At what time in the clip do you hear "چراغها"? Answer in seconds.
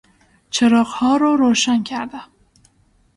0.49-1.17